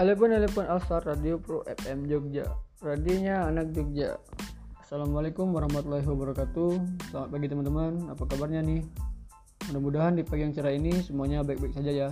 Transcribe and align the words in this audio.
Telepon 0.00 0.32
telepon 0.32 0.64
Alstar 0.64 1.04
Radio 1.04 1.36
Pro 1.36 1.60
FM 1.68 2.08
Jogja. 2.08 2.48
Radionya 2.80 3.44
anak 3.44 3.76
Jogja. 3.76 4.16
Assalamualaikum 4.80 5.52
warahmatullahi 5.52 6.08
wabarakatuh. 6.08 6.72
Selamat 7.12 7.28
pagi 7.28 7.52
teman-teman. 7.52 8.08
Apa 8.08 8.24
kabarnya 8.24 8.64
nih? 8.64 8.80
Mudah-mudahan 9.68 10.16
di 10.16 10.24
pagi 10.24 10.48
yang 10.48 10.56
cerah 10.56 10.72
ini 10.72 11.04
semuanya 11.04 11.44
baik-baik 11.44 11.76
saja 11.76 11.92
ya. 11.92 12.08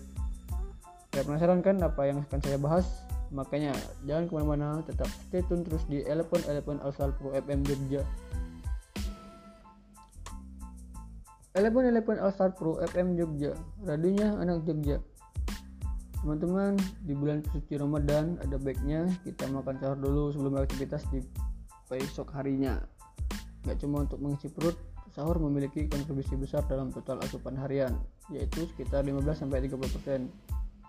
Ya 1.14 1.26
penasaran 1.26 1.58
kan 1.58 1.82
apa 1.82 2.06
yang 2.06 2.22
akan 2.22 2.38
saya 2.38 2.58
bahas? 2.58 2.86
Makanya 3.28 3.76
jangan 4.08 4.24
ke 4.24 4.32
mana-mana, 4.32 4.80
tetap 4.84 5.08
stay 5.28 5.44
tune 5.44 5.60
terus 5.64 5.84
di 5.84 6.00
Elephant 6.08 6.48
Elephant 6.48 6.80
Asal 6.80 7.12
Pro 7.12 7.36
FM 7.36 7.60
Jogja. 7.64 8.02
Elephant 11.52 11.86
Elephant 11.90 12.20
Asal 12.24 12.48
Pro 12.56 12.80
FM 12.80 13.18
Jogja, 13.18 13.52
radionya 13.84 14.32
anak 14.40 14.64
Jogja. 14.64 15.02
Teman-teman, 16.18 16.74
di 17.06 17.14
bulan 17.14 17.44
suci 17.52 17.78
Ramadan 17.78 18.40
ada 18.42 18.58
baiknya 18.58 19.06
kita 19.22 19.46
makan 19.50 19.78
sahur 19.78 19.98
dulu 20.00 20.34
sebelum 20.34 20.58
beraktivitas 20.58 21.06
di 21.14 21.22
besok 21.86 22.32
harinya. 22.34 22.80
Gak 23.64 23.82
cuma 23.84 24.02
untuk 24.02 24.18
mengisi 24.22 24.48
perut, 24.50 24.74
sahur 25.12 25.36
memiliki 25.42 25.90
kontribusi 25.90 26.38
besar 26.38 26.62
dalam 26.66 26.94
total 26.94 27.18
asupan 27.22 27.58
harian, 27.58 27.96
yaitu 28.30 28.66
sekitar 28.70 29.02
15-30% 29.02 30.30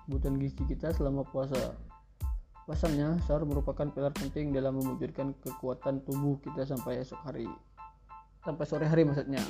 kebutuhan 0.05 0.35
gizi 0.41 0.63
kita 0.65 0.93
selama 0.93 1.21
puasa. 1.29 1.77
Pasalnya, 2.69 3.17
sahur 3.25 3.49
merupakan 3.49 3.89
pilar 3.89 4.13
penting 4.13 4.53
dalam 4.53 4.77
mewujudkan 4.77 5.33
kekuatan 5.41 6.05
tubuh 6.05 6.37
kita 6.37 6.69
sampai 6.69 7.01
esok 7.01 7.17
hari. 7.25 7.49
Sampai 8.45 8.69
sore 8.69 8.85
hari 8.85 9.01
maksudnya. 9.09 9.41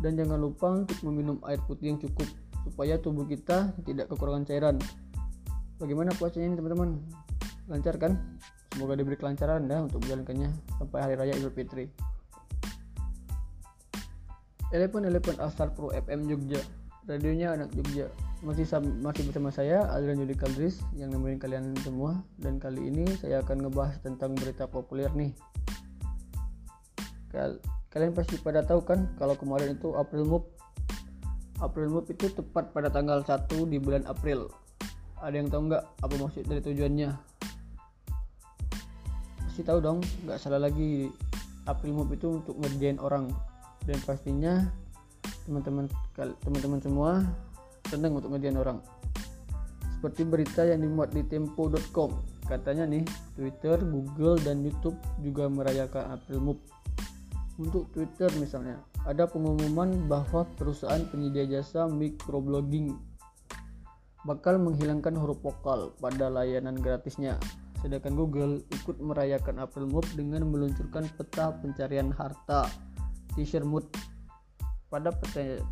Dan 0.00 0.16
jangan 0.16 0.40
lupa 0.40 0.72
untuk 0.72 0.96
meminum 1.04 1.36
air 1.44 1.60
putih 1.68 1.92
yang 1.92 2.00
cukup 2.00 2.24
supaya 2.64 2.96
tubuh 2.96 3.28
kita 3.28 3.76
tidak 3.84 4.08
kekurangan 4.08 4.48
cairan. 4.48 4.80
Bagaimana 5.76 6.16
puasanya 6.16 6.48
ini 6.48 6.56
teman-teman? 6.56 6.96
Lancar 7.68 8.00
kan? 8.00 8.16
Semoga 8.72 8.96
diberi 8.96 9.20
kelancaran 9.20 9.68
ya 9.68 9.84
untuk 9.84 10.00
menjalankannya 10.00 10.48
sampai 10.80 10.98
hari 11.04 11.14
raya 11.20 11.36
Idul 11.36 11.52
Fitri. 11.52 11.92
Elephant 14.72 15.04
Elephant 15.04 15.36
Astar 15.44 15.76
Pro 15.76 15.92
FM 15.92 16.24
Jogja, 16.24 16.64
radionya 17.04 17.52
anak 17.52 17.68
Jogja 17.76 18.08
masih 18.40 18.64
masih 19.04 19.28
bersama 19.28 19.52
saya 19.52 19.84
Adrian 19.92 20.24
Judi 20.24 20.32
Kaldris 20.32 20.80
yang 20.96 21.12
nemenin 21.12 21.36
kalian 21.36 21.76
semua. 21.84 22.24
Dan 22.40 22.56
kali 22.56 22.88
ini 22.88 23.04
saya 23.20 23.44
akan 23.44 23.68
ngebahas 23.68 24.00
tentang 24.00 24.32
berita 24.32 24.64
populer 24.64 25.12
nih. 25.12 25.36
Kal 27.28 27.60
kalian 27.92 28.16
pasti 28.16 28.40
pada 28.40 28.64
tahu 28.64 28.80
kan 28.86 29.12
kalau 29.20 29.36
kemarin 29.36 29.76
itu 29.76 29.92
April 29.92 30.24
Mop. 30.24 30.44
April 31.60 31.92
Mop 31.92 32.08
itu 32.08 32.32
tepat 32.32 32.72
pada 32.72 32.88
tanggal 32.88 33.20
1 33.20 33.44
di 33.68 33.76
bulan 33.76 34.08
April. 34.08 34.48
Ada 35.20 35.36
yang 35.36 35.52
tahu 35.52 35.68
nggak 35.68 35.84
apa 36.00 36.14
maksud 36.16 36.48
dari 36.48 36.64
tujuannya? 36.64 37.10
Pasti 39.44 39.60
tahu 39.60 39.78
dong 39.84 40.00
nggak 40.24 40.40
salah 40.40 40.64
lagi. 40.64 41.12
April 41.68 41.92
Mop 41.92 42.08
itu 42.08 42.40
untuk 42.40 42.56
ngerjain 42.56 42.96
orang. 42.96 43.28
Dan 43.84 44.00
pastinya 44.00 44.64
teman-teman 45.44 45.92
teman-teman 46.16 46.80
semua 46.80 47.10
senang 47.90 48.14
untuk 48.14 48.30
ngerjain 48.30 48.54
orang. 48.54 48.78
Seperti 49.98 50.22
berita 50.24 50.62
yang 50.64 50.80
dimuat 50.80 51.10
di 51.12 51.26
tempo.com 51.26 52.14
katanya 52.46 52.82
nih 52.86 53.06
Twitter, 53.38 53.78
Google, 53.82 54.34
dan 54.42 54.66
YouTube 54.66 54.98
juga 55.22 55.46
merayakan 55.46 56.18
April 56.18 56.38
Mop 56.42 56.58
untuk 57.60 57.92
Twitter 57.92 58.26
misalnya 58.40 58.80
ada 59.04 59.28
pengumuman 59.28 60.08
bahwa 60.08 60.48
perusahaan 60.56 61.04
penyedia 61.12 61.44
jasa 61.44 61.84
microblogging 61.84 62.96
bakal 64.24 64.60
menghilangkan 64.60 65.16
huruf 65.16 65.40
vokal 65.40 65.96
pada 65.96 66.28
layanan 66.28 66.76
gratisnya. 66.76 67.40
Sedangkan 67.80 68.12
Google 68.12 68.60
ikut 68.68 69.00
merayakan 69.00 69.64
April 69.64 69.88
Mop 69.88 70.04
dengan 70.12 70.44
meluncurkan 70.44 71.08
peta 71.16 71.56
pencarian 71.64 72.12
harta 72.12 72.68
T-shirt 73.32 73.64
Mood. 73.64 73.88
Pada 74.92 75.16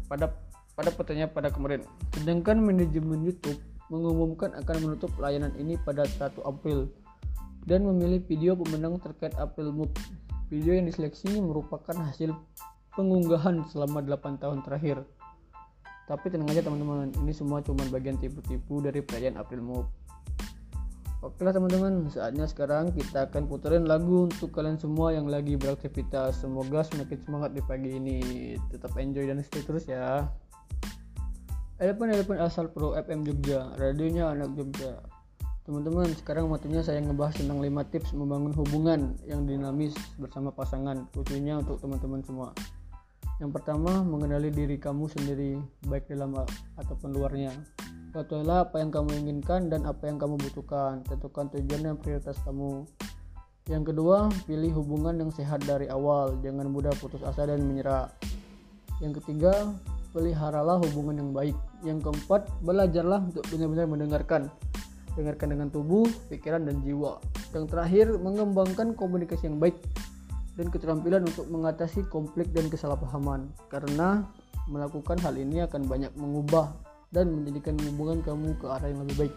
pada 0.08 0.32
pada 0.78 0.94
pertanyaan 0.94 1.34
pada 1.34 1.50
kemarin. 1.50 1.82
Sedangkan 2.14 2.62
manajemen 2.62 3.26
YouTube 3.26 3.58
mengumumkan 3.90 4.54
akan 4.54 4.86
menutup 4.86 5.10
layanan 5.18 5.50
ini 5.58 5.74
pada 5.82 6.06
1 6.06 6.38
April 6.46 6.86
dan 7.66 7.82
memilih 7.82 8.22
video 8.22 8.54
pemenang 8.54 9.02
terkait 9.02 9.34
April 9.42 9.74
Move. 9.74 9.90
Video 10.46 10.78
yang 10.78 10.86
diseleksi 10.86 11.42
merupakan 11.42 11.98
hasil 11.98 12.30
pengunggahan 12.94 13.66
selama 13.74 14.06
8 14.06 14.38
tahun 14.38 14.62
terakhir. 14.62 15.02
Tapi 16.06 16.30
tenang 16.32 16.48
aja 16.48 16.64
teman-teman, 16.64 17.12
ini 17.20 17.34
semua 17.34 17.60
cuma 17.60 17.84
bagian 17.90 18.16
tipu-tipu 18.16 18.80
dari 18.80 19.02
perayaan 19.02 19.36
April 19.36 19.60
Move. 19.60 19.88
Oke 21.18 21.42
lah 21.42 21.50
teman-teman, 21.50 22.06
saatnya 22.14 22.46
sekarang 22.46 22.94
kita 22.94 23.26
akan 23.26 23.50
puterin 23.50 23.90
lagu 23.90 24.30
untuk 24.30 24.54
kalian 24.54 24.78
semua 24.78 25.10
yang 25.10 25.26
lagi 25.26 25.58
beraktivitas. 25.58 26.46
Semoga 26.46 26.86
semakin 26.86 27.18
semangat 27.26 27.50
di 27.58 27.60
pagi 27.66 27.98
ini. 27.98 28.18
Tetap 28.70 28.94
enjoy 28.94 29.26
dan 29.26 29.42
stay 29.42 29.66
terus 29.66 29.90
ya. 29.90 30.30
Elephant 31.78 32.10
Elephant 32.10 32.40
asal 32.42 32.66
Pro 32.74 32.98
FM 32.98 33.22
Jogja, 33.22 33.70
radionya 33.78 34.34
anak 34.34 34.50
Jogja. 34.58 34.98
Teman-teman, 35.62 36.10
sekarang 36.16 36.48
waktunya 36.48 36.80
saya 36.80 36.98
ngebahas 36.98 37.38
tentang 37.38 37.60
5 37.60 37.92
tips 37.92 38.16
membangun 38.16 38.56
hubungan 38.56 39.14
yang 39.28 39.44
dinamis 39.44 39.92
bersama 40.16 40.48
pasangan, 40.48 41.06
khususnya 41.12 41.60
untuk 41.60 41.78
teman-teman 41.78 42.24
semua. 42.24 42.50
Yang 43.38 43.60
pertama, 43.60 44.02
mengenali 44.02 44.50
diri 44.50 44.80
kamu 44.80 45.06
sendiri, 45.06 45.60
baik 45.86 46.10
dalam 46.10 46.34
ataupun 46.74 47.14
luarnya. 47.14 47.54
Ketahuilah 48.10 48.66
apa 48.66 48.80
yang 48.80 48.90
kamu 48.90 49.10
inginkan 49.22 49.70
dan 49.70 49.86
apa 49.86 50.08
yang 50.08 50.18
kamu 50.18 50.34
butuhkan. 50.40 51.06
Tentukan 51.06 51.46
tujuan 51.54 51.80
dan 51.86 51.94
prioritas 52.00 52.40
kamu. 52.42 52.82
Yang 53.68 53.94
kedua, 53.94 54.32
pilih 54.48 54.72
hubungan 54.82 55.20
yang 55.20 55.30
sehat 55.30 55.62
dari 55.68 55.86
awal. 55.92 56.34
Jangan 56.40 56.66
mudah 56.72 56.90
putus 56.98 57.20
asa 57.22 57.44
dan 57.44 57.62
menyerah. 57.62 58.10
Yang 59.04 59.22
ketiga, 59.22 59.76
peliharalah 60.12 60.80
hubungan 60.88 61.20
yang 61.20 61.30
baik. 61.34 61.56
Yang 61.84 62.08
keempat, 62.08 62.48
belajarlah 62.64 63.20
untuk 63.28 63.44
benar-benar 63.52 63.86
mendengarkan. 63.86 64.42
Dengarkan 65.14 65.48
dengan 65.50 65.69
tubuh, 65.69 66.06
pikiran, 66.30 66.64
dan 66.66 66.80
jiwa. 66.86 67.19
Yang 67.50 67.64
terakhir, 67.74 68.06
mengembangkan 68.19 68.94
komunikasi 68.94 69.50
yang 69.50 69.58
baik 69.58 69.76
dan 70.58 70.70
keterampilan 70.70 71.26
untuk 71.26 71.46
mengatasi 71.50 72.06
konflik 72.10 72.50
dan 72.54 72.70
kesalahpahaman. 72.70 73.50
Karena 73.70 74.26
melakukan 74.70 75.19
hal 75.22 75.34
ini 75.38 75.64
akan 75.64 75.86
banyak 75.86 76.12
mengubah 76.14 76.70
dan 77.10 77.32
menjadikan 77.32 77.75
hubungan 77.88 78.20
kamu 78.20 78.54
ke 78.60 78.66
arah 78.69 78.88
yang 78.90 79.00
lebih 79.06 79.26
baik. 79.26 79.34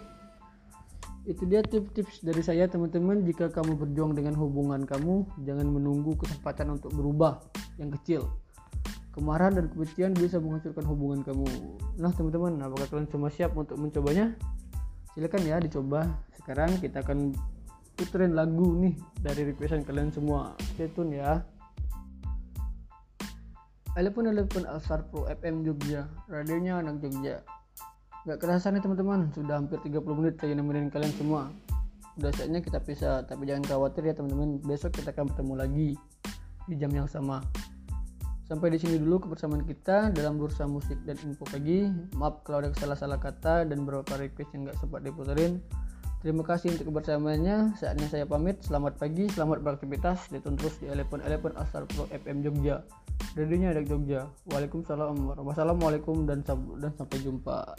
Itu 1.22 1.46
dia 1.46 1.62
tips-tips 1.62 2.26
dari 2.26 2.42
saya 2.42 2.66
teman-teman 2.66 3.22
jika 3.22 3.54
kamu 3.54 3.78
berjuang 3.78 4.18
dengan 4.18 4.34
hubungan 4.34 4.90
kamu, 4.90 5.30
jangan 5.46 5.70
menunggu 5.70 6.18
kesempatan 6.18 6.82
untuk 6.82 6.90
berubah 6.98 7.38
yang 7.78 7.94
kecil 7.94 8.26
kemarahan 9.12 9.54
dan 9.60 9.66
kebencian 9.68 10.12
bisa 10.16 10.40
menghancurkan 10.40 10.86
hubungan 10.88 11.20
kamu. 11.24 11.48
Nah, 12.00 12.12
teman-teman, 12.16 12.56
apakah 12.64 12.88
kalian 12.88 13.08
semua 13.12 13.30
siap 13.32 13.52
untuk 13.60 13.76
mencobanya? 13.76 14.36
Silakan 15.12 15.44
ya 15.44 15.60
dicoba. 15.60 16.08
Sekarang 16.40 16.80
kita 16.80 17.04
akan 17.04 17.36
puterin 18.00 18.34
lagu 18.34 18.72
nih 18.80 18.96
dari 19.20 19.52
requestan 19.52 19.84
kalian 19.84 20.10
semua. 20.10 20.56
Stay 20.74 20.88
tune 20.90 21.20
ya. 21.20 21.44
Elephant 24.00 24.32
Elephant 24.32 24.66
Alsar 24.72 25.04
Pro 25.12 25.28
FM 25.28 25.68
Jogja, 25.68 26.08
radionya 26.32 26.80
anak 26.80 27.04
Jogja. 27.04 27.44
Gak 28.24 28.40
kerasa 28.40 28.72
nih 28.72 28.80
teman-teman, 28.80 29.28
sudah 29.36 29.60
hampir 29.60 29.84
30 29.84 30.00
menit 30.16 30.40
saya 30.40 30.56
nemenin 30.56 30.88
kalian 30.88 31.12
semua. 31.20 31.52
Udah 32.16 32.32
saatnya 32.32 32.64
kita 32.64 32.80
pisah, 32.80 33.28
tapi 33.28 33.44
jangan 33.52 33.68
khawatir 33.68 34.08
ya 34.08 34.16
teman-teman. 34.16 34.64
Besok 34.64 34.96
kita 34.96 35.12
akan 35.12 35.36
bertemu 35.36 35.54
lagi 35.60 35.90
di 36.72 36.76
jam 36.80 36.92
yang 36.96 37.10
sama. 37.12 37.44
Sampai 38.52 38.68
di 38.68 38.84
sini 38.84 39.00
dulu 39.00 39.24
kebersamaan 39.24 39.64
kita 39.64 40.12
dalam 40.12 40.36
bursa 40.36 40.68
musik 40.68 41.00
dan 41.08 41.16
info 41.24 41.48
pagi. 41.48 41.88
Maaf 42.20 42.44
kalau 42.44 42.60
ada 42.60 42.76
salah-salah 42.76 43.16
kata 43.16 43.64
dan 43.64 43.88
beberapa 43.88 44.20
request 44.20 44.52
yang 44.52 44.68
nggak 44.68 44.76
sempat 44.76 45.08
diputerin. 45.08 45.64
Terima 46.20 46.44
kasih 46.44 46.76
untuk 46.76 46.92
kebersamaannya. 46.92 47.80
Saatnya 47.80 48.12
saya 48.12 48.28
pamit. 48.28 48.60
Selamat 48.60 49.00
pagi, 49.00 49.32
selamat 49.32 49.64
beraktivitas. 49.64 50.28
Ditun 50.36 50.60
terus 50.60 50.76
di 50.84 50.92
Eleven 50.92 51.24
Eleven 51.24 51.56
Asal 51.56 51.88
Pro 51.96 52.12
FM 52.12 52.44
Jogja. 52.44 52.84
Radionya 53.40 53.72
ada 53.72 53.88
Jogja. 53.88 54.28
Waalaikumsalam. 54.52 55.32
Wassalamualaikum 55.48 56.28
dan 56.28 56.44
dan 56.84 56.92
sampai 57.00 57.24
jumpa. 57.24 57.72